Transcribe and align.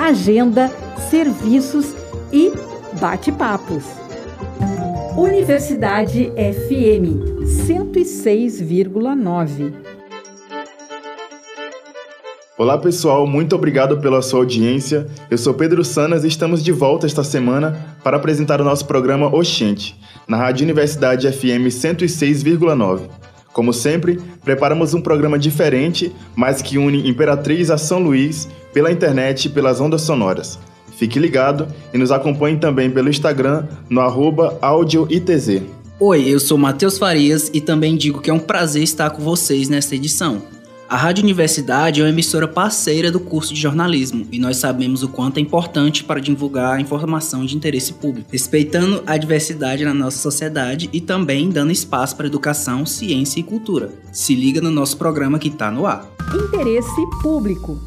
agenda, 0.00 0.68
serviços 1.10 1.94
e 2.32 2.50
bate-papos. 2.98 3.84
Universidade 5.16 6.30
FM 6.30 7.44
106,9. 7.44 9.74
Olá 12.56 12.78
pessoal, 12.78 13.26
muito 13.26 13.54
obrigado 13.54 14.00
pela 14.00 14.22
sua 14.22 14.40
audiência. 14.40 15.06
Eu 15.30 15.36
sou 15.36 15.52
Pedro 15.52 15.84
Sanas 15.84 16.24
e 16.24 16.28
estamos 16.28 16.64
de 16.64 16.72
volta 16.72 17.04
esta 17.06 17.22
semana 17.22 17.98
para 18.02 18.16
apresentar 18.16 18.58
o 18.60 18.64
nosso 18.64 18.86
programa 18.86 19.26
Oxente, 19.34 20.00
na 20.26 20.38
Rádio 20.38 20.64
Universidade 20.64 21.30
FM 21.30 21.68
106,9. 21.68 23.02
Como 23.52 23.72
sempre, 23.72 24.20
preparamos 24.44 24.94
um 24.94 25.00
programa 25.00 25.38
diferente, 25.38 26.12
mas 26.36 26.62
que 26.62 26.78
une 26.78 27.08
Imperatriz 27.08 27.70
a 27.70 27.76
São 27.76 27.98
Luís 27.98 28.48
pela 28.72 28.92
internet 28.92 29.46
e 29.46 29.48
pelas 29.48 29.80
ondas 29.80 30.02
sonoras. 30.02 30.58
Fique 30.96 31.18
ligado 31.18 31.66
e 31.92 31.98
nos 31.98 32.12
acompanhe 32.12 32.58
também 32.58 32.90
pelo 32.90 33.08
Instagram 33.08 33.64
no 33.88 34.00
audioitz. 34.00 35.62
Oi, 35.98 36.28
eu 36.28 36.38
sou 36.38 36.56
Matheus 36.56 36.96
Farias 36.96 37.50
e 37.52 37.60
também 37.60 37.96
digo 37.96 38.20
que 38.20 38.30
é 38.30 38.32
um 38.32 38.38
prazer 38.38 38.82
estar 38.82 39.10
com 39.10 39.22
vocês 39.22 39.68
nesta 39.68 39.94
edição. 39.94 40.42
A 40.90 40.96
Rádio 40.96 41.22
Universidade 41.22 42.00
é 42.00 42.02
uma 42.02 42.10
emissora 42.10 42.48
parceira 42.48 43.12
do 43.12 43.20
curso 43.20 43.54
de 43.54 43.60
jornalismo 43.60 44.26
e 44.32 44.40
nós 44.40 44.56
sabemos 44.56 45.04
o 45.04 45.08
quanto 45.08 45.38
é 45.38 45.40
importante 45.40 46.02
para 46.02 46.20
divulgar 46.20 46.76
a 46.76 46.80
informação 46.80 47.46
de 47.46 47.54
interesse 47.54 47.92
público, 47.92 48.28
respeitando 48.32 49.00
a 49.06 49.16
diversidade 49.16 49.84
na 49.84 49.94
nossa 49.94 50.18
sociedade 50.18 50.90
e 50.92 51.00
também 51.00 51.48
dando 51.48 51.70
espaço 51.70 52.16
para 52.16 52.26
educação, 52.26 52.84
ciência 52.84 53.38
e 53.38 53.44
cultura. 53.44 53.90
Se 54.10 54.34
liga 54.34 54.60
no 54.60 54.68
nosso 54.68 54.96
programa 54.96 55.38
que 55.38 55.46
está 55.46 55.70
no 55.70 55.86
ar. 55.86 56.10
Interesse 56.34 57.00
público. 57.22 57.80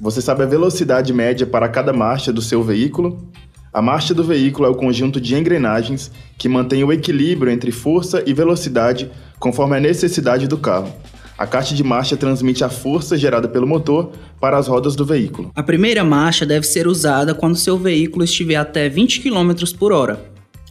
Você 0.00 0.22
sabe 0.22 0.42
a 0.42 0.46
velocidade 0.46 1.12
média 1.12 1.46
para 1.46 1.68
cada 1.68 1.92
marcha 1.92 2.32
do 2.32 2.40
seu 2.40 2.62
veículo? 2.62 3.28
A 3.70 3.82
marcha 3.82 4.14
do 4.14 4.24
veículo 4.24 4.66
é 4.66 4.70
o 4.70 4.74
conjunto 4.74 5.20
de 5.20 5.34
engrenagens 5.34 6.10
que 6.38 6.48
mantém 6.48 6.82
o 6.82 6.94
equilíbrio 6.94 7.52
entre 7.52 7.70
força 7.70 8.22
e 8.24 8.32
velocidade 8.32 9.10
conforme 9.38 9.76
a 9.76 9.80
necessidade 9.80 10.48
do 10.48 10.56
carro. 10.56 10.90
A 11.38 11.46
caixa 11.46 11.72
de 11.72 11.84
marcha 11.84 12.16
transmite 12.16 12.64
a 12.64 12.68
força 12.68 13.16
gerada 13.16 13.46
pelo 13.46 13.64
motor 13.64 14.10
para 14.40 14.58
as 14.58 14.66
rodas 14.66 14.96
do 14.96 15.04
veículo. 15.04 15.52
A 15.54 15.62
primeira 15.62 16.02
marcha 16.02 16.44
deve 16.44 16.66
ser 16.66 16.88
usada 16.88 17.32
quando 17.32 17.54
seu 17.54 17.78
veículo 17.78 18.24
estiver 18.24 18.56
até 18.56 18.88
20 18.88 19.20
km 19.20 19.52
por 19.78 19.92
hora. 19.92 20.20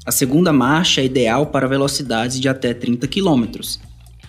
A 0.06 0.12
segunda 0.12 0.52
marcha 0.52 1.00
é 1.00 1.06
ideal 1.06 1.46
para 1.46 1.70
velocidades 1.70 2.38
de 2.38 2.50
até 2.50 2.74
30 2.74 3.08
km. 3.08 3.62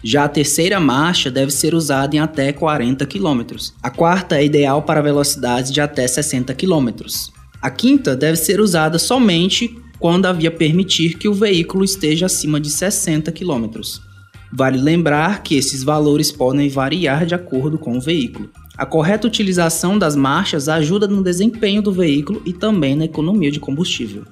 Já 0.03 0.25
a 0.25 0.29
terceira 0.29 0.79
marcha 0.79 1.29
deve 1.29 1.51
ser 1.51 1.75
usada 1.75 2.15
em 2.15 2.21
até 2.21 2.53
40 2.53 3.05
km. 3.05 3.43
A 3.83 3.91
quarta 3.91 4.37
é 4.37 4.45
ideal 4.45 4.83
para 4.83 5.03
velocidades 5.03 5.73
de 5.73 5.81
até 5.81 6.07
60 6.07 6.55
km. 6.55 7.05
A 7.61 7.69
quinta 7.69 8.15
deve 8.15 8.37
ser 8.37 8.61
usada 8.61 8.97
somente 8.97 9.77
quando 9.99 10.27
a 10.27 10.33
via 10.33 10.53
permitir 10.53 11.19
que 11.19 11.27
o 11.27 11.35
veículo 11.35 11.85
esteja 11.85 12.27
acima 12.27 12.61
de 12.61 12.71
60 12.71 13.33
km. 13.33 13.81
Vale 14.51 14.79
lembrar 14.79 15.43
que 15.43 15.57
esses 15.57 15.85
valores 15.85 16.33
podem 16.33 16.69
variar 16.69 17.27
de 17.27 17.35
acordo 17.35 17.79
com 17.79 17.99
o 17.99 18.01
veículo. 18.01 18.49
A 18.77 18.87
correta 18.87 19.27
utilização 19.27 19.99
das 19.99 20.17
marchas 20.17 20.69
ajuda 20.69 21.07
no 21.07 21.23
desempenho 21.23 21.83
do 21.83 21.93
veículo 21.93 22.41
e 22.47 22.53
também 22.53 22.97
na 22.97 23.05
economia 23.05 23.51
de 23.51 23.61
combustível. 23.61 24.23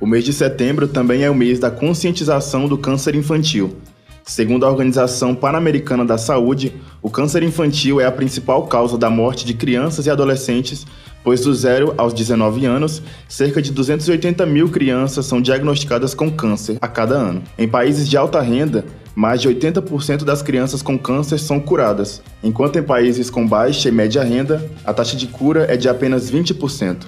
O 0.00 0.06
mês 0.06 0.24
de 0.24 0.32
setembro 0.32 0.88
também 0.88 1.22
é 1.22 1.30
o 1.30 1.34
mês 1.34 1.58
da 1.58 1.70
conscientização 1.70 2.66
do 2.66 2.78
câncer 2.78 3.14
infantil. 3.14 3.76
Segundo 4.24 4.64
a 4.64 4.70
Organização 4.70 5.34
Pan-Americana 5.34 6.04
da 6.04 6.16
Saúde, 6.16 6.72
o 7.02 7.10
câncer 7.10 7.42
infantil 7.42 8.00
é 8.00 8.06
a 8.06 8.12
principal 8.12 8.66
causa 8.66 8.96
da 8.96 9.10
morte 9.10 9.44
de 9.44 9.52
crianças 9.52 10.06
e 10.06 10.10
adolescentes, 10.10 10.86
pois 11.24 11.40
do 11.40 11.52
0 11.52 11.94
aos 11.98 12.14
19 12.14 12.64
anos, 12.64 13.02
cerca 13.28 13.60
de 13.60 13.72
280 13.72 14.46
mil 14.46 14.68
crianças 14.68 15.26
são 15.26 15.42
diagnosticadas 15.42 16.14
com 16.14 16.30
câncer 16.30 16.78
a 16.80 16.86
cada 16.86 17.16
ano. 17.16 17.42
Em 17.58 17.68
países 17.68 18.08
de 18.08 18.16
alta 18.16 18.40
renda, 18.40 18.84
mais 19.20 19.42
de 19.42 19.50
80% 19.50 20.24
das 20.24 20.40
crianças 20.40 20.80
com 20.80 20.98
câncer 20.98 21.38
são 21.38 21.60
curadas, 21.60 22.22
enquanto 22.42 22.78
em 22.78 22.82
países 22.82 23.28
com 23.28 23.46
baixa 23.46 23.90
e 23.90 23.92
média 23.92 24.24
renda, 24.24 24.66
a 24.82 24.94
taxa 24.94 25.14
de 25.14 25.26
cura 25.26 25.66
é 25.68 25.76
de 25.76 25.90
apenas 25.90 26.32
20%. 26.32 27.04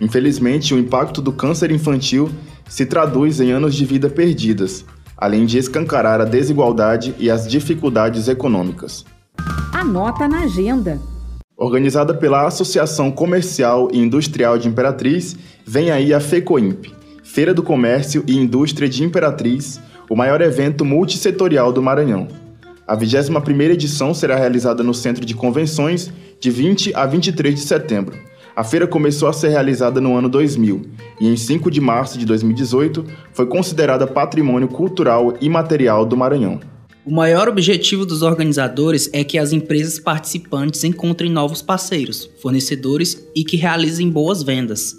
Infelizmente, 0.00 0.72
o 0.72 0.78
impacto 0.78 1.20
do 1.20 1.30
câncer 1.30 1.70
infantil 1.70 2.30
se 2.66 2.86
traduz 2.86 3.42
em 3.42 3.50
anos 3.50 3.74
de 3.74 3.84
vida 3.84 4.08
perdidas, 4.08 4.86
além 5.14 5.44
de 5.44 5.58
escancarar 5.58 6.18
a 6.18 6.24
desigualdade 6.24 7.14
e 7.18 7.30
as 7.30 7.46
dificuldades 7.46 8.26
econômicas. 8.26 9.04
Anota 9.70 10.26
na 10.26 10.44
agenda. 10.44 10.98
Organizada 11.58 12.14
pela 12.14 12.46
Associação 12.46 13.10
Comercial 13.10 13.90
e 13.92 13.98
Industrial 13.98 14.56
de 14.56 14.66
Imperatriz, 14.66 15.36
vem 15.66 15.90
aí 15.90 16.14
a 16.14 16.20
FECOIMP, 16.20 16.86
Feira 17.22 17.52
do 17.52 17.62
Comércio 17.62 18.24
e 18.26 18.34
Indústria 18.34 18.88
de 18.88 19.04
Imperatriz, 19.04 19.78
o 20.10 20.16
maior 20.16 20.40
evento 20.40 20.84
multissetorial 20.84 21.72
do 21.72 21.80
Maranhão. 21.80 22.26
A 22.84 22.96
21ª 22.96 23.70
edição 23.70 24.12
será 24.12 24.34
realizada 24.34 24.82
no 24.82 24.92
Centro 24.92 25.24
de 25.24 25.34
Convenções 25.34 26.12
de 26.40 26.50
20 26.50 26.92
a 26.96 27.06
23 27.06 27.54
de 27.54 27.60
setembro. 27.60 28.18
A 28.56 28.64
feira 28.64 28.88
começou 28.88 29.28
a 29.28 29.32
ser 29.32 29.50
realizada 29.50 30.00
no 30.00 30.16
ano 30.16 30.28
2000 30.28 30.82
e, 31.20 31.28
em 31.28 31.36
5 31.36 31.70
de 31.70 31.80
março 31.80 32.18
de 32.18 32.26
2018, 32.26 33.06
foi 33.32 33.46
considerada 33.46 34.04
Patrimônio 34.04 34.66
Cultural 34.66 35.32
Imaterial 35.40 36.04
do 36.04 36.16
Maranhão. 36.16 36.58
O 37.06 37.14
maior 37.14 37.48
objetivo 37.48 38.04
dos 38.04 38.22
organizadores 38.22 39.08
é 39.12 39.22
que 39.22 39.38
as 39.38 39.52
empresas 39.52 40.00
participantes 40.00 40.82
encontrem 40.82 41.30
novos 41.30 41.62
parceiros, 41.62 42.28
fornecedores 42.42 43.28
e 43.34 43.44
que 43.44 43.56
realizem 43.56 44.10
boas 44.10 44.42
vendas. 44.42 44.96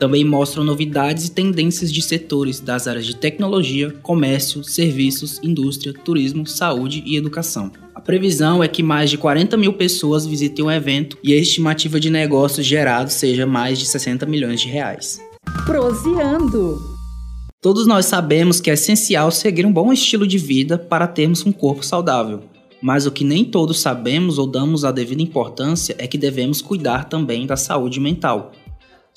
Também 0.00 0.24
mostram 0.24 0.64
novidades 0.64 1.26
e 1.26 1.30
tendências 1.30 1.92
de 1.92 2.00
setores 2.00 2.58
das 2.58 2.88
áreas 2.88 3.04
de 3.04 3.14
tecnologia, 3.14 3.90
comércio, 4.02 4.64
serviços, 4.64 5.38
indústria, 5.42 5.92
turismo, 5.92 6.46
saúde 6.46 7.02
e 7.04 7.16
educação. 7.16 7.70
A 7.94 8.00
previsão 8.00 8.64
é 8.64 8.66
que 8.66 8.82
mais 8.82 9.10
de 9.10 9.18
40 9.18 9.58
mil 9.58 9.74
pessoas 9.74 10.24
visitem 10.24 10.64
o 10.64 10.70
evento 10.70 11.18
e 11.22 11.34
a 11.34 11.36
estimativa 11.36 12.00
de 12.00 12.08
negócios 12.08 12.66
gerados 12.66 13.12
seja 13.12 13.44
mais 13.44 13.78
de 13.78 13.84
60 13.84 14.24
milhões 14.24 14.62
de 14.62 14.68
reais. 14.68 15.20
Proseando. 15.66 16.80
Todos 17.60 17.86
nós 17.86 18.06
sabemos 18.06 18.58
que 18.58 18.70
é 18.70 18.72
essencial 18.72 19.30
seguir 19.30 19.66
um 19.66 19.72
bom 19.72 19.92
estilo 19.92 20.26
de 20.26 20.38
vida 20.38 20.78
para 20.78 21.06
termos 21.06 21.44
um 21.44 21.52
corpo 21.52 21.84
saudável. 21.84 22.44
Mas 22.82 23.04
o 23.04 23.10
que 23.10 23.22
nem 23.22 23.44
todos 23.44 23.80
sabemos 23.80 24.38
ou 24.38 24.46
damos 24.46 24.82
a 24.82 24.90
devida 24.90 25.20
importância 25.20 25.94
é 25.98 26.06
que 26.06 26.16
devemos 26.16 26.62
cuidar 26.62 27.04
também 27.04 27.46
da 27.46 27.54
saúde 27.54 28.00
mental. 28.00 28.52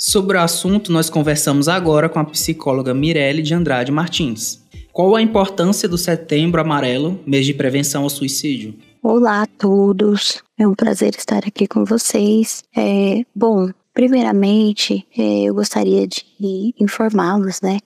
Sobre 0.05 0.37
o 0.37 0.41
assunto, 0.41 0.91
nós 0.91 1.09
conversamos 1.09 1.69
agora 1.69 2.09
com 2.09 2.19
a 2.19 2.25
psicóloga 2.25 2.93
Mirelle 2.93 3.41
de 3.41 3.53
Andrade 3.53 3.89
Martins. 3.89 4.61
Qual 4.91 5.15
a 5.15 5.21
importância 5.21 5.87
do 5.87 5.97
Setembro 5.97 6.59
Amarelo, 6.59 7.21
mês 7.25 7.45
de 7.45 7.53
prevenção 7.53 8.03
ao 8.03 8.09
suicídio? 8.09 8.75
Olá 9.01 9.43
a 9.43 9.47
todos, 9.47 10.43
é 10.57 10.67
um 10.67 10.75
prazer 10.75 11.15
estar 11.15 11.47
aqui 11.47 11.65
com 11.67 11.85
vocês. 11.85 12.65
É, 12.75 13.23
bom, 13.33 13.69
primeiramente, 13.93 15.07
é, 15.17 15.43
eu 15.43 15.55
gostaria 15.55 16.05
de 16.05 16.75
informá-los, 16.77 17.61
né, 17.61 17.79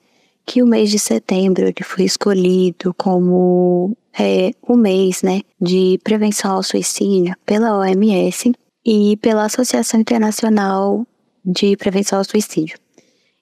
que 0.44 0.60
o 0.60 0.66
mês 0.66 0.90
de 0.90 0.98
setembro 0.98 1.66
ele 1.66 1.84
foi 1.84 2.04
escolhido 2.04 2.92
como 2.94 3.96
é, 4.18 4.50
o 4.66 4.76
mês, 4.76 5.22
né, 5.22 5.42
de 5.60 6.00
prevenção 6.02 6.56
ao 6.56 6.64
suicídio 6.64 7.32
pela 7.46 7.78
OMS 7.78 8.52
e 8.84 9.16
pela 9.18 9.44
Associação 9.44 10.00
Internacional 10.00 11.06
de 11.48 11.76
Prevenção 11.76 12.18
ao 12.18 12.24
Suicídio. 12.24 12.78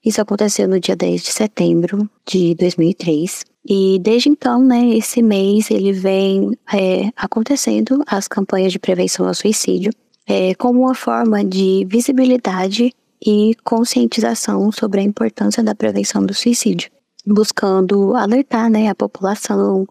Isso 0.05 0.20
aconteceu 0.20 0.69
no 0.69 0.79
dia 0.79 0.94
10 0.94 1.23
de 1.23 1.32
setembro 1.32 2.08
de 2.25 2.55
2003. 2.55 3.44
E 3.69 3.99
desde 4.00 4.29
então, 4.29 4.62
né, 4.62 4.91
esse 4.91 5.20
mês 5.20 5.69
ele 5.73 5.93
vem 5.93 6.56
é, 6.73 7.11
acontecendo 7.17 8.00
as 8.06 8.29
campanhas 8.29 8.70
de 8.73 8.79
prevenção 8.79 9.26
ao 9.26 9.35
suicídio 9.35 9.93
é, 10.26 10.55
como 10.55 10.82
uma 10.82 10.94
forma 10.94 11.44
de 11.44 11.85
visibilidade 11.88 12.93
e 13.25 13.56
conscientização 13.64 14.70
sobre 14.70 15.00
a 15.00 15.05
importância 15.05 15.62
da 15.62 15.75
prevenção 15.75 16.25
do 16.25 16.35
suicídio, 16.35 16.91
buscando 17.26 18.14
alertar 18.14 18.70
né, 18.70 18.88
a 18.88 18.94
população 18.94 19.87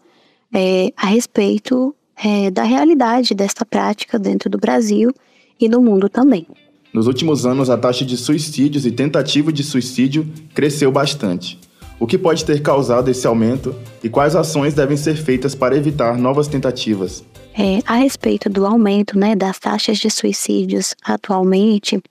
é, 0.54 0.94
a 0.96 1.08
respeito 1.08 1.94
é, 2.24 2.50
da 2.50 2.64
realidade 2.64 3.34
desta 3.34 3.66
prática 3.66 4.18
dentro 4.18 4.50
do 4.50 4.58
Brasil 4.58 5.12
e 5.60 5.68
no 5.68 5.82
mundo 5.82 6.08
também. 6.08 6.48
Nos 6.96 7.08
últimos 7.08 7.46
anos, 7.46 7.70
a 7.70 7.78
taxa 7.78 8.06
de 8.06 8.16
suicídios 8.16 8.86
e 8.86 8.92
tentativa 8.92 9.52
de 9.52 9.66
suicídio 9.66 10.26
cresceu 10.54 10.90
bastante. 10.90 11.60
O 12.00 12.08
que 12.08 12.18
pode 12.18 12.46
ter 12.46 12.62
causado 12.62 13.12
esse 13.12 13.28
aumento 13.28 13.76
e 14.02 14.08
quais 14.08 14.34
ações 14.34 14.74
devem 14.74 14.96
ser 14.96 15.18
feitas 15.18 15.54
para 15.54 15.76
evitar 15.76 16.18
novas 16.18 16.48
tentativas? 16.48 17.22
É, 17.54 17.80
a 17.86 17.96
respeito 17.96 18.50
do 18.50 18.66
aumento 18.66 19.20
né, 19.20 19.36
das 19.36 19.60
taxas 19.60 19.98
de 19.98 20.10
suicídios 20.10 20.96
atualmente, 21.04 22.02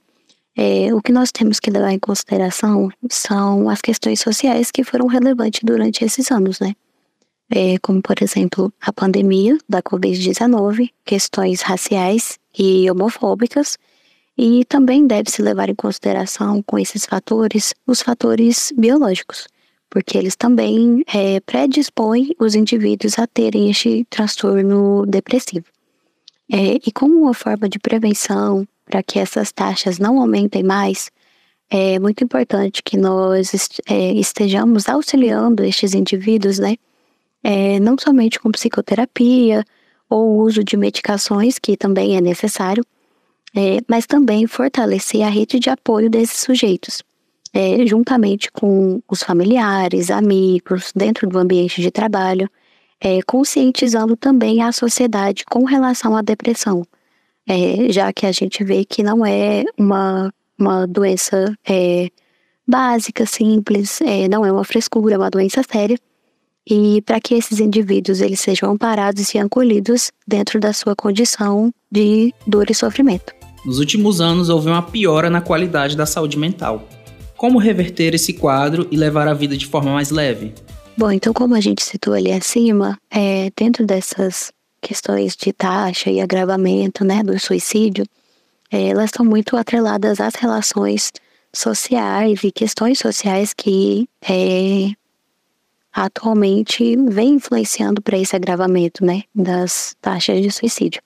é, 0.54 0.92
o 0.92 1.00
que 1.00 1.12
nós 1.12 1.32
temos 1.32 1.58
que 1.58 1.70
levar 1.70 1.92
em 1.92 1.98
consideração 1.98 2.90
são 3.10 3.70
as 3.70 3.80
questões 3.80 4.20
sociais 4.20 4.70
que 4.70 4.84
foram 4.84 5.06
relevantes 5.06 5.62
durante 5.64 6.04
esses 6.04 6.30
anos, 6.30 6.60
né? 6.60 6.74
É, 7.50 7.78
como, 7.78 8.02
por 8.02 8.22
exemplo, 8.22 8.70
a 8.82 8.92
pandemia 8.92 9.56
da 9.66 9.82
Covid-19, 9.82 10.90
questões 11.06 11.62
raciais 11.62 12.38
e 12.58 12.90
homofóbicas, 12.90 13.78
e 14.36 14.64
também 14.64 15.06
deve-se 15.06 15.40
levar 15.40 15.68
em 15.68 15.74
consideração 15.74 16.62
com 16.62 16.78
esses 16.78 17.06
fatores 17.06 17.74
os 17.86 18.02
fatores 18.02 18.72
biológicos, 18.76 19.46
porque 19.88 20.18
eles 20.18 20.34
também 20.34 21.04
é, 21.12 21.40
predispõem 21.40 22.34
os 22.38 22.54
indivíduos 22.54 23.18
a 23.18 23.26
terem 23.26 23.70
este 23.70 24.04
transtorno 24.10 25.06
depressivo. 25.06 25.66
É, 26.50 26.74
e 26.86 26.92
como 26.92 27.22
uma 27.22 27.34
forma 27.34 27.68
de 27.68 27.78
prevenção 27.78 28.66
para 28.84 29.02
que 29.02 29.18
essas 29.18 29.50
taxas 29.50 29.98
não 29.98 30.20
aumentem 30.20 30.62
mais, 30.62 31.10
é 31.70 31.98
muito 31.98 32.22
importante 32.22 32.82
que 32.82 32.96
nós 32.96 33.52
é, 33.88 34.12
estejamos 34.12 34.88
auxiliando 34.88 35.64
estes 35.64 35.94
indivíduos, 35.94 36.58
né? 36.58 36.76
É, 37.42 37.78
não 37.80 37.96
somente 37.98 38.38
com 38.38 38.50
psicoterapia 38.50 39.64
ou 40.08 40.38
uso 40.38 40.62
de 40.62 40.76
medicações, 40.76 41.58
que 41.58 41.76
também 41.76 42.16
é 42.16 42.20
necessário, 42.20 42.84
é, 43.54 43.78
mas 43.88 44.06
também 44.06 44.46
fortalecer 44.46 45.22
a 45.22 45.28
rede 45.28 45.58
de 45.58 45.70
apoio 45.70 46.10
desses 46.10 46.40
sujeitos, 46.40 47.02
é, 47.52 47.86
juntamente 47.86 48.50
com 48.50 49.00
os 49.08 49.22
familiares, 49.22 50.10
amigos, 50.10 50.92
dentro 50.94 51.28
do 51.28 51.38
ambiente 51.38 51.80
de 51.80 51.90
trabalho, 51.90 52.50
é, 53.00 53.20
conscientizando 53.22 54.16
também 54.16 54.62
a 54.62 54.72
sociedade 54.72 55.44
com 55.44 55.64
relação 55.64 56.16
à 56.16 56.22
depressão 56.22 56.84
é, 57.46 57.92
já 57.92 58.12
que 58.12 58.26
a 58.26 58.32
gente 58.32 58.64
vê 58.64 58.84
que 58.84 59.02
não 59.02 59.24
é 59.24 59.64
uma, 59.78 60.32
uma 60.58 60.86
doença 60.86 61.56
é, 61.68 62.08
básica, 62.66 63.26
simples, 63.26 64.00
é, 64.00 64.28
não 64.28 64.44
é 64.44 64.50
uma 64.52 64.64
frescura, 64.64 65.14
é 65.14 65.18
uma 65.18 65.30
doença 65.30 65.62
séria. 65.70 65.98
E 66.66 67.02
para 67.02 67.20
que 67.20 67.34
esses 67.34 67.60
indivíduos 67.60 68.22
eles 68.22 68.40
sejam 68.40 68.70
amparados 68.70 69.34
e 69.34 69.38
acolhidos 69.38 70.10
dentro 70.26 70.58
da 70.58 70.72
sua 70.72 70.96
condição 70.96 71.70
de 71.92 72.32
dor 72.46 72.70
e 72.70 72.74
sofrimento. 72.74 73.43
Nos 73.64 73.78
últimos 73.78 74.20
anos 74.20 74.50
houve 74.50 74.68
uma 74.68 74.82
piora 74.82 75.30
na 75.30 75.40
qualidade 75.40 75.96
da 75.96 76.04
saúde 76.04 76.38
mental. 76.38 76.86
Como 77.34 77.58
reverter 77.58 78.14
esse 78.14 78.34
quadro 78.34 78.86
e 78.90 78.96
levar 78.96 79.26
a 79.26 79.32
vida 79.32 79.56
de 79.56 79.66
forma 79.66 79.92
mais 79.92 80.10
leve? 80.10 80.52
Bom, 80.96 81.10
então 81.10 81.32
como 81.32 81.54
a 81.54 81.60
gente 81.60 81.82
citou 81.82 82.12
ali 82.12 82.30
acima, 82.30 82.98
é, 83.10 83.50
dentro 83.56 83.86
dessas 83.86 84.52
questões 84.82 85.34
de 85.34 85.52
taxa 85.52 86.10
e 86.10 86.20
agravamento 86.20 87.04
né, 87.04 87.22
do 87.22 87.38
suicídio, 87.40 88.04
é, 88.70 88.88
elas 88.88 89.06
estão 89.06 89.24
muito 89.24 89.56
atreladas 89.56 90.20
às 90.20 90.34
relações 90.34 91.10
sociais 91.52 92.44
e 92.44 92.52
questões 92.52 92.98
sociais 92.98 93.54
que 93.54 94.06
é, 94.28 94.90
atualmente 95.90 96.96
vem 97.08 97.34
influenciando 97.34 98.02
para 98.02 98.18
esse 98.18 98.36
agravamento 98.36 99.04
né, 99.04 99.22
das 99.34 99.96
taxas 100.02 100.42
de 100.42 100.50
suicídio. 100.50 101.00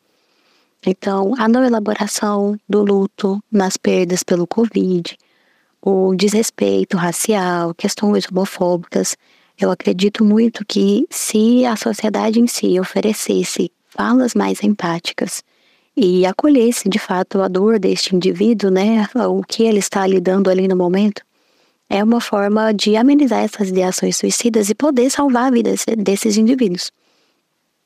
Então, 0.87 1.35
a 1.39 1.49
não 1.49 1.65
elaboração 1.65 2.59
do 2.69 2.85
luto 2.85 3.43
nas 3.51 3.77
perdas 3.77 4.23
pelo 4.23 4.47
Covid, 4.47 5.17
o 5.83 6.15
desrespeito 6.15 6.97
racial, 6.97 7.75
questões 7.75 8.27
homofóbicas, 8.31 9.17
eu 9.61 9.71
acredito 9.71 10.25
muito 10.25 10.65
que 10.65 11.07
se 11.11 11.65
a 11.65 11.75
sociedade 11.75 12.41
em 12.41 12.47
si 12.47 12.79
oferecesse 12.79 13.73
falas 13.89 14.35
mais 14.35 14.63
empáticas 14.63 15.43
e 15.97 16.25
acolhesse 16.25 16.89
de 16.89 16.99
fato 16.99 17.43
a 17.43 17.49
dor 17.49 17.81
deste 17.81 18.15
indivíduo, 18.15 18.71
né, 18.71 19.09
o 19.29 19.43
que 19.43 19.65
ele 19.65 19.81
está 19.81 20.07
lidando 20.07 20.49
ali 20.49 20.69
no 20.69 20.77
momento, 20.77 21.23
é 21.91 22.05
uma 22.05 22.21
forma 22.21 22.73
de 22.73 22.97
amenizar 22.97 23.43
essas 23.43 23.71
ideações 23.71 24.17
suicidas 24.17 24.71
e 24.71 24.75
poder 24.75 25.11
salvar 25.11 25.47
a 25.47 25.51
vida 25.51 25.75
desses 25.97 26.37
indivíduos. 26.37 26.93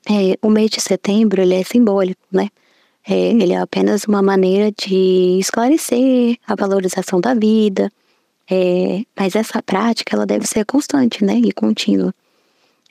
É, 0.07 0.37
o 0.41 0.49
mês 0.49 0.69
de 0.69 0.81
setembro 0.81 1.41
ele 1.41 1.55
é 1.55 1.63
simbólico, 1.63 2.21
né? 2.31 2.49
É, 3.07 3.13
ele 3.13 3.53
é 3.53 3.57
apenas 3.57 4.05
uma 4.05 4.21
maneira 4.21 4.71
de 4.71 5.37
esclarecer 5.39 6.37
a 6.47 6.55
valorização 6.55 7.19
da 7.19 7.33
vida, 7.33 7.91
é, 8.49 9.03
mas 9.17 9.35
essa 9.35 9.61
prática 9.61 10.15
ela 10.15 10.25
deve 10.25 10.47
ser 10.47 10.65
constante, 10.65 11.23
né, 11.23 11.35
e 11.35 11.51
contínua. 11.51 12.13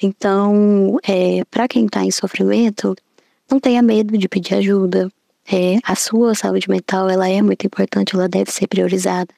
Então, 0.02 0.98
é, 1.06 1.44
para 1.50 1.68
quem 1.68 1.86
está 1.86 2.04
em 2.04 2.10
sofrimento, 2.10 2.94
não 3.50 3.60
tenha 3.60 3.82
medo 3.82 4.16
de 4.18 4.28
pedir 4.28 4.54
ajuda. 4.54 5.10
É, 5.50 5.78
a 5.84 5.94
sua 5.94 6.34
saúde 6.34 6.68
mental 6.68 7.08
ela 7.08 7.28
é 7.28 7.40
muito 7.42 7.66
importante, 7.66 8.14
ela 8.14 8.28
deve 8.28 8.50
ser 8.50 8.66
priorizada. 8.66 9.32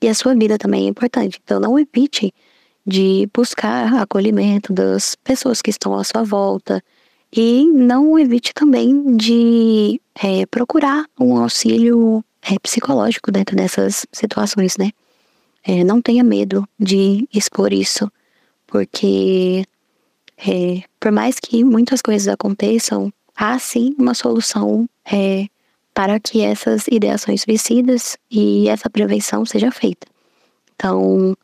E 0.00 0.08
a 0.08 0.14
sua 0.14 0.34
vida 0.34 0.58
também 0.58 0.86
é 0.86 0.88
importante. 0.88 1.40
Então, 1.42 1.58
não 1.58 1.78
evite 1.78 2.32
de 2.86 3.28
buscar 3.32 3.94
acolhimento 3.94 4.72
das 4.72 5.16
pessoas 5.16 5.62
que 5.62 5.70
estão 5.70 5.94
à 5.94 6.04
sua 6.04 6.22
volta. 6.22 6.82
E 7.36 7.66
não 7.66 8.16
evite 8.16 8.54
também 8.54 9.16
de 9.16 10.00
é, 10.22 10.46
procurar 10.46 11.04
um 11.18 11.36
auxílio 11.36 12.24
é, 12.40 12.56
psicológico 12.60 13.32
dentro 13.32 13.56
dessas 13.56 14.06
situações, 14.12 14.76
né? 14.76 14.92
É, 15.64 15.82
não 15.82 16.00
tenha 16.00 16.22
medo 16.22 16.64
de 16.78 17.28
expor 17.34 17.72
isso, 17.72 18.08
porque 18.68 19.64
é, 20.38 20.82
por 21.00 21.10
mais 21.10 21.40
que 21.40 21.64
muitas 21.64 22.00
coisas 22.00 22.28
aconteçam, 22.28 23.12
há 23.34 23.58
sim 23.58 23.96
uma 23.98 24.14
solução 24.14 24.88
é, 25.04 25.46
para 25.92 26.20
que 26.20 26.40
essas 26.40 26.86
ideações 26.86 27.42
suicidas 27.42 28.16
e 28.30 28.68
essa 28.68 28.88
prevenção 28.88 29.44
seja 29.44 29.72
feita. 29.72 30.06
Então, 30.76 31.36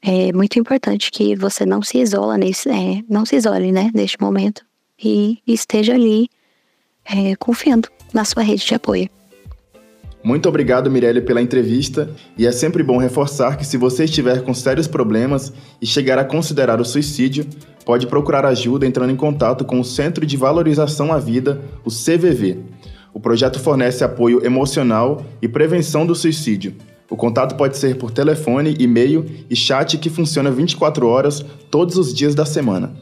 é 0.00 0.32
muito 0.32 0.58
importante 0.58 1.10
que 1.10 1.36
você 1.36 1.66
não 1.66 1.82
se 1.82 1.98
isola 1.98 2.38
nesse, 2.38 2.70
é, 2.70 3.02
não 3.06 3.26
se 3.26 3.36
isole, 3.36 3.70
né, 3.70 3.90
neste 3.92 4.18
momento 4.18 4.65
e 5.02 5.38
esteja 5.46 5.94
ali 5.94 6.28
é, 7.04 7.36
confiando 7.36 7.88
na 8.12 8.24
sua 8.24 8.42
rede 8.42 8.64
de 8.64 8.74
apoio. 8.74 9.08
Muito 10.26 10.48
obrigado, 10.48 10.90
Mirelle, 10.90 11.20
pela 11.20 11.40
entrevista. 11.40 12.10
E 12.36 12.46
é 12.46 12.50
sempre 12.50 12.82
bom 12.82 12.98
reforçar 12.98 13.56
que 13.56 13.64
se 13.64 13.76
você 13.76 14.04
estiver 14.04 14.42
com 14.42 14.52
sérios 14.52 14.88
problemas 14.88 15.52
e 15.80 15.86
chegar 15.86 16.18
a 16.18 16.24
considerar 16.24 16.80
o 16.80 16.84
suicídio, 16.84 17.46
pode 17.84 18.08
procurar 18.08 18.44
ajuda 18.44 18.84
entrando 18.84 19.12
em 19.12 19.16
contato 19.16 19.64
com 19.64 19.78
o 19.78 19.84
Centro 19.84 20.26
de 20.26 20.36
Valorização 20.36 21.12
à 21.12 21.18
Vida, 21.20 21.62
o 21.84 21.90
CVV. 21.90 22.58
O 23.14 23.20
projeto 23.20 23.60
fornece 23.60 24.02
apoio 24.02 24.44
emocional 24.44 25.24
e 25.40 25.46
prevenção 25.46 26.04
do 26.04 26.14
suicídio. 26.14 26.74
O 27.08 27.16
contato 27.16 27.54
pode 27.54 27.78
ser 27.78 27.96
por 27.96 28.10
telefone, 28.10 28.74
e-mail 28.80 29.24
e 29.48 29.54
chat 29.54 29.96
que 29.96 30.10
funciona 30.10 30.50
24 30.50 31.06
horas 31.06 31.44
todos 31.70 31.96
os 31.96 32.12
dias 32.12 32.34
da 32.34 32.44
semana. 32.44 32.92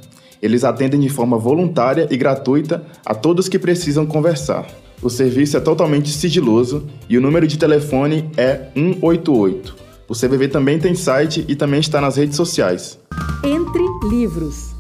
Eles 0.45 0.63
atendem 0.63 1.01
de 1.01 1.09
forma 1.09 1.39
voluntária 1.39 2.07
e 2.11 2.19
gratuita 2.19 2.85
a 3.03 3.15
todos 3.15 3.49
que 3.49 3.59
precisam 3.59 4.05
conversar. 4.05 4.67
O 5.01 5.09
serviço 5.09 5.57
é 5.57 5.61
totalmente 5.61 6.11
sigiloso 6.11 6.87
e 7.09 7.17
o 7.17 7.21
número 7.23 7.47
de 7.47 7.57
telefone 7.57 8.29
é 8.37 8.69
188. 8.75 9.75
O 10.07 10.13
CVV 10.13 10.49
também 10.49 10.79
tem 10.79 10.95
site 10.95 11.47
e 11.49 11.57
também 11.57 11.81
está 11.81 11.99
nas 11.99 12.19
redes 12.19 12.37
sociais. 12.37 12.99
Entre 13.43 13.83
livros. 14.07 14.75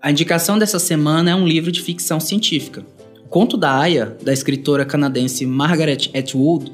A 0.00 0.08
indicação 0.08 0.56
dessa 0.56 0.78
semana 0.78 1.32
é 1.32 1.34
um 1.34 1.48
livro 1.48 1.72
de 1.72 1.82
ficção 1.82 2.20
científica. 2.20 2.86
O 3.24 3.28
Conto 3.28 3.56
da 3.56 3.76
Aya, 3.76 4.16
da 4.22 4.32
escritora 4.32 4.84
canadense 4.84 5.44
Margaret 5.44 6.12
Atwood, 6.14 6.72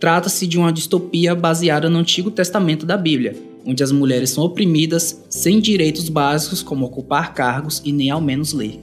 trata-se 0.00 0.48
de 0.48 0.58
uma 0.58 0.72
distopia 0.72 1.32
baseada 1.32 1.88
no 1.88 2.00
Antigo 2.00 2.32
Testamento 2.32 2.84
da 2.84 2.96
Bíblia, 2.96 3.36
onde 3.66 3.82
as 3.82 3.92
mulheres 3.92 4.30
são 4.30 4.44
oprimidas 4.44 5.24
sem 5.28 5.60
direitos 5.60 6.08
básicos 6.08 6.62
como 6.62 6.86
ocupar 6.86 7.34
cargos 7.34 7.82
e 7.84 7.92
nem 7.92 8.10
ao 8.10 8.20
menos 8.20 8.52
ler. 8.52 8.80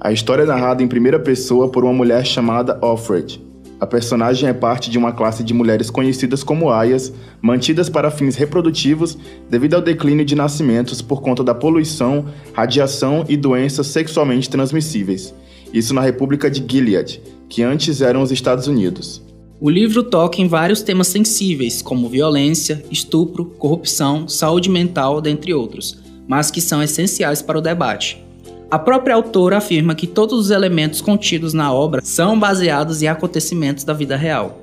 A 0.00 0.12
história 0.12 0.42
é 0.42 0.46
narrada 0.46 0.82
em 0.82 0.88
primeira 0.88 1.18
pessoa 1.18 1.68
por 1.68 1.84
uma 1.84 1.92
mulher 1.92 2.26
chamada 2.26 2.78
Offred. 2.82 3.40
A 3.80 3.86
personagem 3.86 4.48
é 4.48 4.52
parte 4.52 4.90
de 4.90 4.98
uma 4.98 5.12
classe 5.12 5.42
de 5.42 5.52
mulheres 5.52 5.90
conhecidas 5.90 6.44
como 6.44 6.70
aias, 6.70 7.12
mantidas 7.40 7.88
para 7.88 8.10
fins 8.10 8.36
reprodutivos 8.36 9.18
devido 9.48 9.74
ao 9.74 9.82
declínio 9.82 10.24
de 10.24 10.34
nascimentos 10.34 11.02
por 11.02 11.22
conta 11.22 11.42
da 11.42 11.54
poluição, 11.54 12.26
radiação 12.52 13.24
e 13.28 13.36
doenças 13.36 13.86
sexualmente 13.86 14.48
transmissíveis. 14.48 15.34
Isso 15.72 15.92
na 15.92 16.02
República 16.02 16.50
de 16.50 16.64
Gilead, 16.66 17.20
que 17.48 17.62
antes 17.62 18.00
eram 18.00 18.22
os 18.22 18.30
Estados 18.30 18.68
Unidos. 18.68 19.23
O 19.64 19.70
livro 19.70 20.02
toca 20.02 20.42
em 20.42 20.46
vários 20.46 20.82
temas 20.82 21.06
sensíveis, 21.06 21.80
como 21.80 22.06
violência, 22.06 22.84
estupro, 22.90 23.46
corrupção, 23.46 24.28
saúde 24.28 24.68
mental, 24.68 25.22
dentre 25.22 25.54
outros, 25.54 25.98
mas 26.28 26.50
que 26.50 26.60
são 26.60 26.82
essenciais 26.82 27.40
para 27.40 27.56
o 27.56 27.62
debate. 27.62 28.22
A 28.70 28.78
própria 28.78 29.14
autora 29.14 29.56
afirma 29.56 29.94
que 29.94 30.06
todos 30.06 30.38
os 30.38 30.50
elementos 30.50 31.00
contidos 31.00 31.54
na 31.54 31.72
obra 31.72 32.02
são 32.04 32.38
baseados 32.38 33.00
em 33.00 33.08
acontecimentos 33.08 33.84
da 33.84 33.94
vida 33.94 34.18
real. 34.18 34.58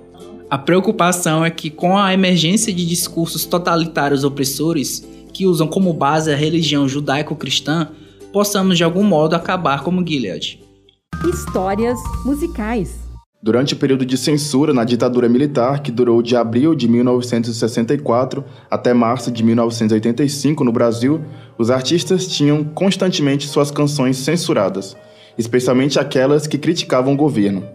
A 0.48 0.60
preocupação 0.60 1.43
é 1.43 1.50
que, 1.50 1.72
com 1.72 1.98
a 1.98 2.13
emergência 2.13 2.72
de 2.72 2.86
discursos 2.86 3.43
totalitários 3.43 4.24
opressores 4.24 5.03
que 5.34 5.48
usam 5.48 5.65
como 5.65 5.91
base 5.96 6.31
a 6.31 6.36
religião 6.36 6.88
judaico-cristã, 6.88 7.89
possamos 8.31 8.77
de 8.77 8.84
algum 8.84 9.03
modo 9.03 9.36
acabar 9.36 9.84
como 9.84 10.05
Gilead. 10.08 10.62
Histórias 11.27 11.98
musicais. 12.24 13.11
Durante 13.43 13.74
o 13.74 13.77
período 13.77 14.05
de 14.05 14.17
censura 14.19 14.71
na 14.71 14.83
ditadura 14.83 15.27
militar, 15.27 15.81
que 15.81 15.91
durou 15.91 16.21
de 16.21 16.36
abril 16.36 16.75
de 16.75 16.88
1964 16.88 18.45
até 18.69 18.93
março 18.93 19.31
de 19.31 19.43
1985 19.43 20.63
no 20.63 20.71
Brasil, 20.71 21.19
os 21.57 21.71
artistas 21.71 22.27
tinham 22.27 22.63
constantemente 22.63 23.48
suas 23.48 23.71
canções 23.71 24.17
censuradas, 24.17 24.95
especialmente 25.39 25.98
aquelas 25.98 26.45
que 26.45 26.60
criticavam 26.60 27.15
o 27.15 27.17
governo. 27.17 27.67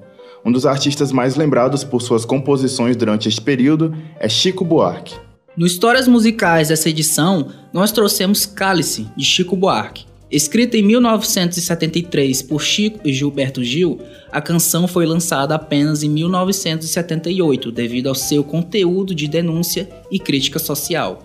Um 0.45 0.53
dos 0.53 0.65
artistas 0.65 1.11
mais 1.11 1.35
lembrados 1.35 1.83
por 1.83 2.01
suas 2.01 2.25
composições 2.25 2.95
durante 2.95 3.29
este 3.29 3.41
período 3.41 3.93
é 4.21 4.29
Chico 4.29 4.65
Buarque. 4.65 5.17
No 5.57 5.67
Histórias 5.67 6.07
Musicais 6.07 6.69
dessa 6.69 6.89
edição, 6.89 7.49
nós 7.73 7.91
trouxemos 7.91 8.47
Cálice, 8.47 9.09
de 9.17 9.25
Chico 9.25 9.57
Buarque. 9.57 10.07
Escrita 10.37 10.77
em 10.77 10.83
1973 10.83 12.43
por 12.43 12.61
Chico 12.61 13.01
e 13.03 13.11
Gilberto 13.11 13.65
Gil, 13.65 13.99
a 14.31 14.39
canção 14.39 14.87
foi 14.87 15.07
lançada 15.07 15.55
apenas 15.55 16.03
em 16.03 16.11
1978 16.11 17.73
devido 17.73 18.09
ao 18.09 18.15
seu 18.15 18.45
conteúdo 18.45 19.15
de 19.15 19.29
denúncia 19.29 19.89
e 20.11 20.19
crítica 20.19 20.59
social. 20.59 21.23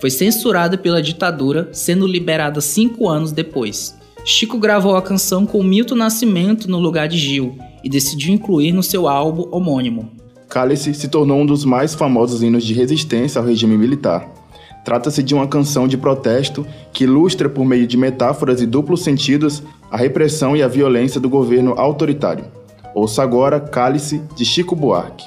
Foi 0.00 0.10
censurada 0.10 0.78
pela 0.78 1.02
ditadura, 1.02 1.70
sendo 1.72 2.06
liberada 2.06 2.60
cinco 2.60 3.08
anos 3.08 3.32
depois. 3.32 3.96
Chico 4.24 4.60
gravou 4.60 4.94
a 4.94 5.02
canção 5.02 5.44
com 5.44 5.60
Milton 5.60 5.96
Nascimento 5.96 6.70
no 6.70 6.78
lugar 6.78 7.08
de 7.08 7.18
Gil 7.18 7.58
e 7.82 7.88
decidiu 7.88 8.32
incluir 8.32 8.70
no 8.70 8.82
seu 8.82 9.08
álbum 9.08 9.48
homônimo. 9.50 10.08
Cálice 10.48 10.94
se 10.94 11.08
tornou 11.08 11.40
um 11.40 11.46
dos 11.46 11.64
mais 11.64 11.96
famosos 11.96 12.44
hinos 12.44 12.64
de 12.64 12.74
resistência 12.74 13.40
ao 13.40 13.44
regime 13.44 13.76
militar. 13.76 14.45
Trata-se 14.86 15.20
de 15.20 15.34
uma 15.34 15.48
canção 15.48 15.88
de 15.88 15.98
protesto 15.98 16.64
que 16.92 17.02
ilustra 17.02 17.48
por 17.48 17.64
meio 17.64 17.88
de 17.88 17.96
metáforas 17.96 18.60
e 18.60 18.66
duplos 18.66 19.02
sentidos 19.02 19.60
a 19.90 19.96
repressão 19.96 20.56
e 20.56 20.62
a 20.62 20.68
violência 20.68 21.20
do 21.20 21.28
governo 21.28 21.72
autoritário. 21.76 22.44
Ouça 22.94 23.20
agora 23.20 23.58
Cálice 23.58 24.22
de 24.36 24.44
Chico 24.44 24.76
Buarque. 24.76 25.26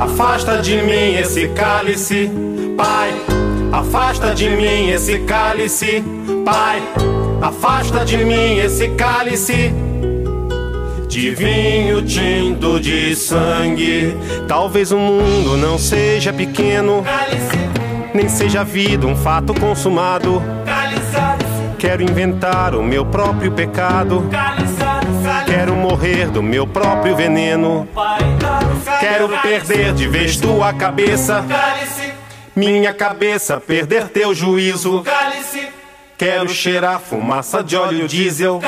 Afasta 0.00 0.58
de 0.62 0.82
mim 0.82 1.14
esse 1.14 1.48
cálice, 1.48 2.30
Pai. 2.76 3.12
Afasta 3.72 4.34
de 4.34 4.48
mim 4.48 4.90
esse 4.90 5.18
cálice, 5.20 6.02
Pai. 6.44 6.82
Afasta 7.42 8.04
de 8.04 8.18
mim 8.24 8.58
esse 8.58 8.88
cálice 8.90 9.72
de 11.08 11.30
vinho 11.34 12.02
tinto 12.02 12.78
de 12.78 13.16
sangue. 13.16 14.16
Talvez 14.46 14.92
o 14.92 14.98
mundo 14.98 15.56
não 15.56 15.78
seja 15.78 16.32
pequeno, 16.32 17.02
cálice. 17.02 17.58
nem 18.14 18.28
seja 18.28 18.60
a 18.60 18.64
vida 18.64 19.06
um 19.06 19.16
fato 19.16 19.52
consumado. 19.54 20.42
Cálice. 20.64 20.98
Quero 21.78 22.02
inventar 22.02 22.74
o 22.74 22.82
meu 22.82 23.06
próprio 23.06 23.50
pecado. 23.50 24.28
Cálice. 24.30 24.67
Morrer 25.88 26.30
do 26.30 26.42
meu 26.42 26.66
próprio 26.66 27.16
veneno. 27.16 27.88
Quero 29.00 29.26
perder 29.40 29.94
de 29.94 30.06
vez 30.06 30.36
tua 30.36 30.70
cabeça. 30.74 31.42
Minha 32.54 32.92
cabeça, 32.92 33.58
perder 33.58 34.10
teu 34.10 34.34
juízo. 34.34 35.02
Quero 36.18 36.50
cheirar 36.50 37.00
fumaça 37.00 37.64
de 37.64 37.74
óleo 37.74 38.06
diesel. 38.06 38.60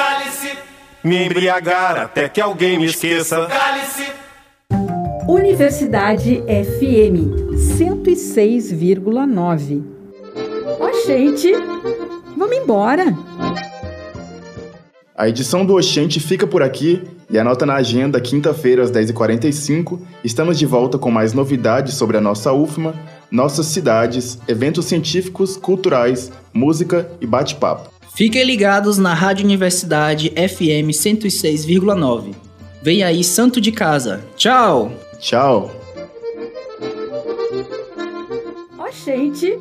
Me 1.04 1.26
embriagar 1.26 1.98
até 1.98 2.26
que 2.26 2.40
alguém 2.40 2.78
me 2.78 2.86
esqueça. 2.86 3.48
Universidade 5.28 6.42
FM 6.46 7.60
106,9. 7.78 9.84
Ó, 10.80 10.90
gente, 11.06 11.52
vamos 12.34 12.56
embora. 12.56 13.14
A 15.20 15.28
edição 15.28 15.66
do 15.66 15.74
Oxente 15.74 16.18
fica 16.18 16.46
por 16.46 16.62
aqui 16.62 17.02
e 17.28 17.38
anota 17.38 17.66
na 17.66 17.74
agenda, 17.74 18.18
quinta-feira 18.18 18.82
às 18.82 18.90
10h45, 18.90 20.00
estamos 20.24 20.58
de 20.58 20.64
volta 20.64 20.96
com 20.96 21.10
mais 21.10 21.34
novidades 21.34 21.92
sobre 21.92 22.16
a 22.16 22.22
nossa 22.22 22.54
UFMA, 22.54 22.94
nossas 23.30 23.66
cidades, 23.66 24.38
eventos 24.48 24.86
científicos, 24.86 25.58
culturais, 25.58 26.32
música 26.54 27.06
e 27.20 27.26
bate-papo. 27.26 27.90
Fiquem 28.14 28.44
ligados 28.44 28.96
na 28.96 29.12
Rádio 29.12 29.44
Universidade 29.44 30.30
FM 30.30 30.88
106,9. 30.88 32.34
Vem 32.82 33.02
aí 33.02 33.22
Santo 33.22 33.60
de 33.60 33.72
Casa. 33.72 34.24
Tchau! 34.36 34.90
Tchau! 35.18 35.70
Ó, 38.78 38.90
gente, 39.04 39.58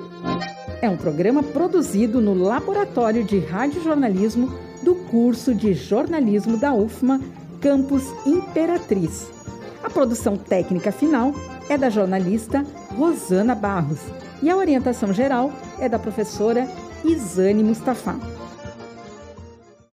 é 0.82 0.90
um 0.90 0.96
programa 0.96 1.44
produzido 1.44 2.22
no 2.22 2.34
Laboratório 2.34 3.26
de 3.26 3.40
Radiojornalismo 3.40 4.69
do 4.90 4.96
curso 4.96 5.54
de 5.54 5.72
jornalismo 5.76 6.58
da 6.58 6.74
UFMA, 6.74 7.22
Campus 7.62 8.06
Imperatriz. 8.26 9.30
A 9.84 9.90
produção 9.90 10.36
técnica 10.36 10.92
final 10.92 11.32
é 11.70 11.78
da 11.78 11.92
jornalista 11.92 12.66
Rosana 12.98 13.54
Barros 13.54 14.00
e 14.42 14.50
a 14.50 14.58
orientação 14.58 15.14
geral 15.14 15.54
é 15.78 15.88
da 15.88 16.00
professora 16.00 16.68
Isane 17.06 17.64
Mustafa. 17.64 18.39